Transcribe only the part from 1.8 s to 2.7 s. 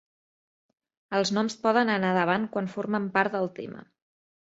anar davant